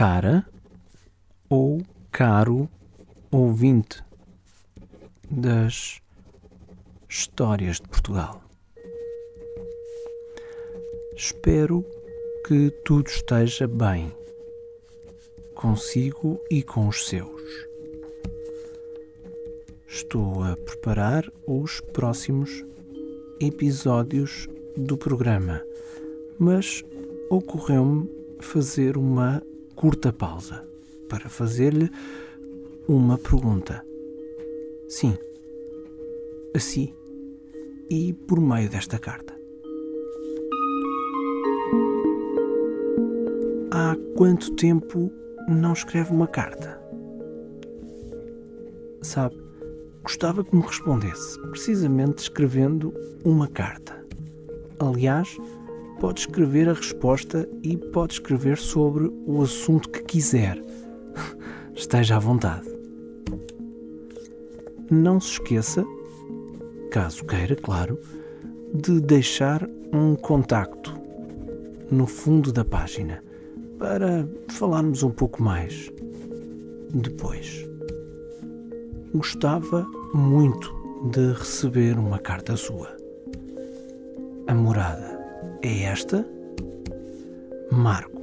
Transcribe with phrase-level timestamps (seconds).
[0.00, 0.46] cara
[1.50, 2.66] ou caro
[3.30, 4.02] ouvinte
[5.30, 6.00] das
[7.06, 8.42] histórias de Portugal.
[11.14, 11.84] Espero
[12.46, 14.10] que tudo esteja bem
[15.54, 17.42] consigo e com os seus.
[19.86, 22.64] Estou a preparar os próximos
[23.38, 24.48] episódios
[24.78, 25.62] do programa,
[26.38, 26.82] mas
[27.28, 28.08] ocorreu-me
[28.40, 29.42] fazer uma
[29.80, 30.62] curta pausa
[31.08, 31.90] para fazer-lhe
[32.86, 33.82] uma pergunta.
[34.86, 35.16] Sim,
[36.54, 36.92] assim
[37.88, 39.34] e por meio desta carta.
[43.70, 45.10] Há quanto tempo
[45.48, 46.78] não escreve uma carta?
[49.00, 49.34] Sabe,
[50.02, 52.92] gostava que me respondesse, precisamente escrevendo
[53.24, 54.04] uma carta.
[54.78, 55.38] Aliás,
[56.00, 60.60] pode escrever a resposta e pode escrever sobre o assunto que quiser.
[61.76, 62.66] Esteja à vontade.
[64.90, 65.84] Não se esqueça,
[66.90, 67.98] caso queira, claro,
[68.74, 70.98] de deixar um contacto
[71.90, 73.22] no fundo da página
[73.78, 75.92] para falarmos um pouco mais
[76.94, 77.68] depois.
[79.14, 80.74] Gostava muito
[81.10, 82.96] de receber uma carta sua.
[84.46, 85.19] A morada
[85.62, 86.26] é esta:
[87.70, 88.22] Marco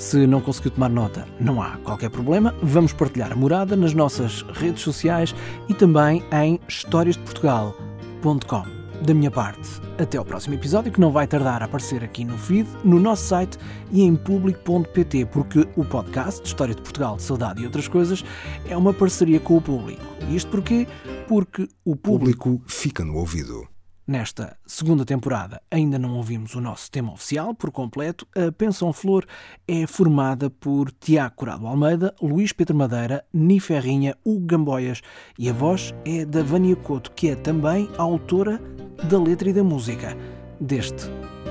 [0.00, 2.54] Se não conseguiu tomar nota, não há qualquer problema.
[2.62, 5.34] Vamos partilhar a morada nas nossas redes sociais
[5.68, 8.80] e também em historiasdeportugal.com.
[9.02, 12.36] Da minha parte, até ao próximo episódio, que não vai tardar a aparecer aqui no
[12.36, 13.58] feed, no nosso site
[13.90, 18.24] e em público.pt, porque o podcast História de Portugal, de Saudade e outras coisas
[18.68, 20.02] é uma parceria com o público.
[20.30, 20.86] Isto porquê?
[21.26, 23.66] Porque o público, público fica no ouvido.
[24.10, 28.26] Nesta segunda temporada ainda não ouvimos o nosso tema oficial por completo.
[28.34, 29.24] A Pensão Flor
[29.68, 35.00] é formada por Tiago Curado Almeida, Luís Pedro Madeira, Ni Ferrinha, Hugo Gamboias
[35.38, 38.60] e a voz é da Vânia Couto, que é também a autora
[39.08, 40.16] da letra e da música
[40.60, 41.04] deste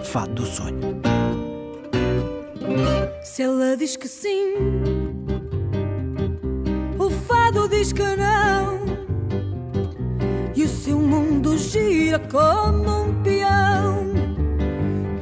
[0.04, 1.00] Fado do Sonho.
[3.24, 4.56] Se ela diz que sim,
[7.00, 8.79] o fado diz que não
[10.90, 14.12] e o mundo gira como um peão,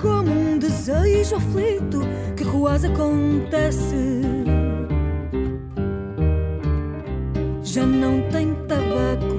[0.01, 1.99] como um desejo aflito
[2.37, 4.21] que quase acontece.
[7.63, 9.35] Já não tem tabaco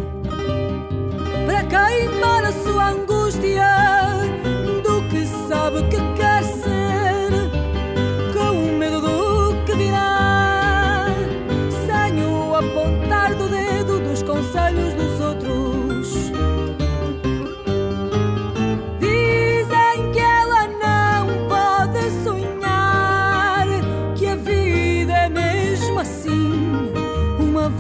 [1.47, 3.08] para queimar a sua angústia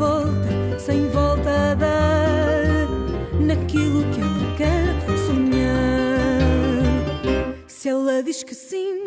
[0.08, 2.88] volta sem volta a dar
[3.40, 6.40] naquilo que ela quer sonhar.
[7.66, 9.04] Se ela diz que sim,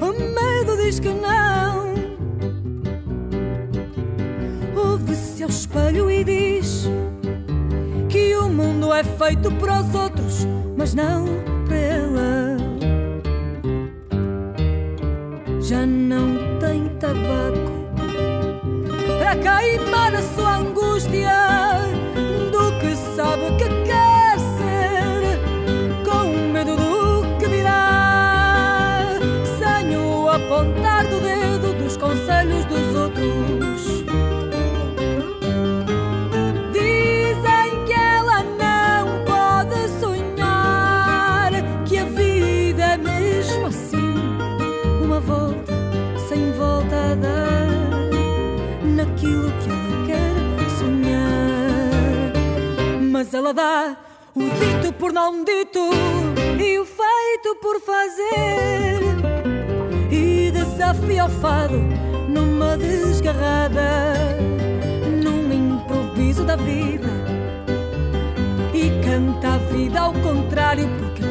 [0.00, 1.92] o medo diz que não.
[4.74, 6.88] Ouve-se ao espelho e diz
[8.08, 10.46] que o mundo é feito para os outros,
[10.76, 11.26] mas não
[11.66, 12.56] para ela.
[15.60, 17.81] já não tem tabaco
[19.32, 21.71] para queimar a sua angústia
[53.34, 53.96] ela dá
[54.34, 55.78] o dito por não dito
[56.60, 59.00] e o feito por fazer.
[60.10, 61.78] E desafia o fado
[62.28, 64.14] numa desgarrada,
[65.22, 67.08] num improviso da vida.
[68.74, 71.22] E canta a vida ao contrário, porque